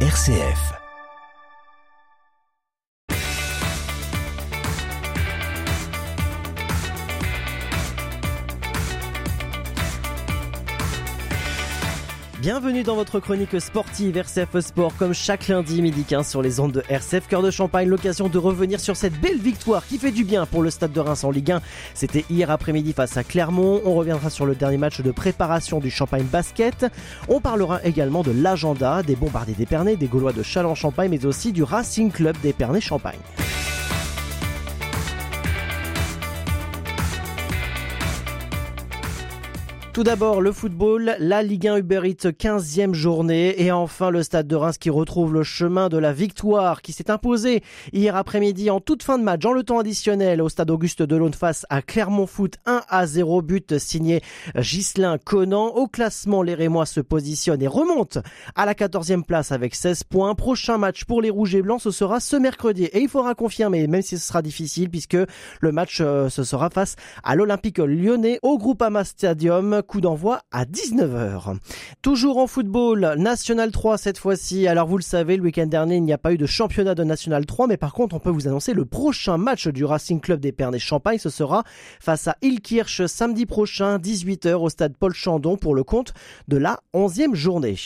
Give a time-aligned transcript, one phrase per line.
[0.00, 0.85] RCF.
[12.42, 16.72] Bienvenue dans votre chronique sportive RCF Sport, comme chaque lundi midi 15 sur les ondes
[16.72, 17.88] de RCF Cœur de Champagne.
[17.88, 21.00] L'occasion de revenir sur cette belle victoire qui fait du bien pour le Stade de
[21.00, 21.62] Reims en Ligue 1.
[21.94, 23.80] C'était hier après-midi face à Clermont.
[23.86, 26.84] On reviendra sur le dernier match de préparation du Champagne Basket.
[27.28, 31.62] On parlera également de l'agenda des bombardiers d'Épernay, des Gaulois de Châlons-Champagne, mais aussi du
[31.62, 33.16] Racing Club d'Épernay-Champagne.
[39.96, 44.46] Tout d'abord, le football, la Ligue 1 Uber Eats 15e journée et enfin le stade
[44.46, 47.62] de Reims qui retrouve le chemin de la victoire qui s'est imposé
[47.94, 51.32] hier après-midi en toute fin de match, en le temps additionnel au stade Auguste Delaune
[51.32, 54.20] face à Clermont Foot 1 à 0 but signé
[54.54, 55.68] Ghislain Conan.
[55.68, 58.20] Au classement, les Rémois se positionnent et remontent
[58.54, 60.34] à la 14e place avec 16 points.
[60.34, 63.86] Prochain match pour les Rouges et Blancs, ce sera ce mercredi et il faudra confirmer,
[63.86, 65.16] même si ce sera difficile puisque
[65.60, 70.64] le match euh, ce sera face à l'Olympique lyonnais au Groupama Stadium coup d'envoi à
[70.64, 71.56] 19h.
[72.02, 74.66] Toujours en football, National 3 cette fois-ci.
[74.66, 77.04] Alors vous le savez, le week-end dernier, il n'y a pas eu de championnat de
[77.04, 80.40] National 3, mais par contre, on peut vous annoncer le prochain match du Racing Club
[80.40, 81.18] d'Épernay Champagne.
[81.18, 81.64] Ce sera
[82.00, 86.12] face à Ilkirch samedi prochain, 18h au stade Paul Chandon pour le compte
[86.48, 87.76] de la 11e journée.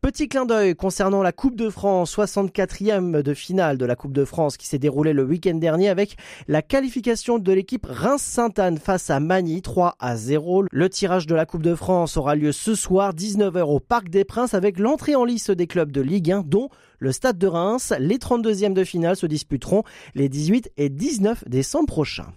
[0.00, 4.24] Petit clin d'œil concernant la Coupe de France, 64e de finale de la Coupe de
[4.24, 6.16] France qui s'est déroulée le week-end dernier avec
[6.48, 10.64] la qualification de l'équipe Reims-Sainte-Anne face à Mani 3 à 0.
[10.70, 14.24] Le tirage de la Coupe de France aura lieu ce soir 19h au Parc des
[14.24, 17.92] Princes avec l'entrée en lice des clubs de Ligue 1 dont le Stade de Reims.
[17.98, 19.82] Les 32e de finale se disputeront
[20.14, 22.32] les 18 et 19 décembre prochains.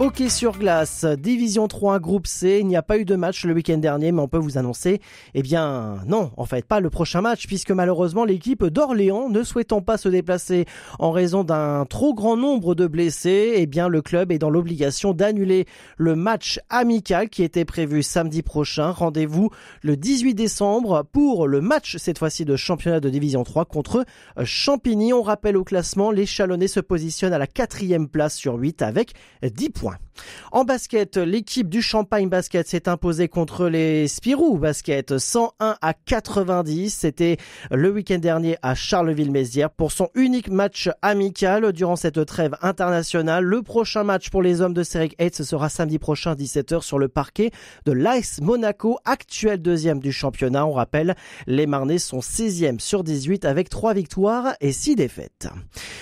[0.00, 2.58] Hockey sur glace, division 3, groupe C.
[2.60, 5.00] Il n'y a pas eu de match le week-end dernier, mais on peut vous annoncer,
[5.34, 9.82] eh bien, non, en fait, pas le prochain match, puisque malheureusement, l'équipe d'Orléans, ne souhaitant
[9.82, 10.64] pas se déplacer
[10.98, 15.14] en raison d'un trop grand nombre de blessés, eh bien, le club est dans l'obligation
[15.14, 15.64] d'annuler
[15.96, 18.90] le match amical qui était prévu samedi prochain.
[18.90, 19.50] Rendez-vous
[19.82, 24.04] le 18 décembre pour le match, cette fois-ci, de championnat de division 3 contre
[24.42, 25.12] Champigny.
[25.12, 29.12] On rappelle au classement, les Chalonnais se positionnent à la quatrième place sur 8 avec
[29.44, 29.83] 10 points.
[29.84, 30.13] points
[30.52, 36.94] En basket, l'équipe du Champagne Basket s'est imposée contre les Spirou Basket 101 à 90.
[36.94, 37.36] C'était
[37.70, 43.44] le week-end dernier à Charleville-Mézières pour son unique match amical durant cette trêve internationale.
[43.44, 46.98] Le prochain match pour les hommes de Seric 8 ce sera samedi prochain 17h sur
[46.98, 47.50] le parquet
[47.86, 50.66] de l'AS Monaco, actuel deuxième du championnat.
[50.66, 51.14] On rappelle,
[51.46, 55.48] les Marnais sont 16e sur 18 avec 3 victoires et 6 défaites.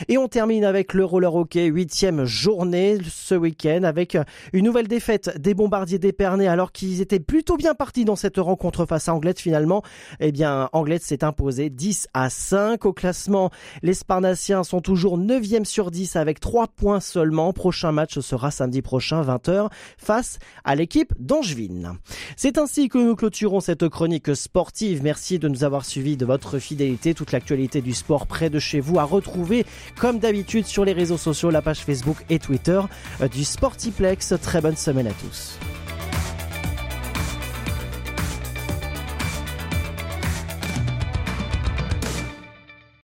[0.08, 4.01] Et on termine avec le roller hockey, 8e journée ce week-end avec
[4.52, 8.86] une nouvelle défaite des bombardiers d'Épernay alors qu'ils étaient plutôt bien partis dans cette rencontre
[8.86, 9.82] face à Anglette finalement.
[10.20, 13.50] Eh bien, Anglette s'est imposé 10 à 5 au classement.
[13.82, 17.52] Les Sparnassiens sont toujours 9e sur 10 avec 3 points seulement.
[17.52, 21.96] Prochain match sera samedi prochain 20h face à l'équipe d'Angevin.
[22.36, 25.02] C'est ainsi que nous clôturons cette chronique sportive.
[25.02, 27.14] Merci de nous avoir suivis de votre fidélité.
[27.14, 29.64] Toute l'actualité du sport près de chez vous à retrouver
[29.98, 32.80] comme d'habitude sur les réseaux sociaux, la page Facebook et Twitter
[33.32, 33.44] du
[34.42, 35.58] Très bonne semaine à tous.